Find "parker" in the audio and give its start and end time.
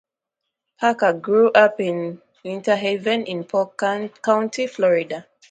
0.79-1.13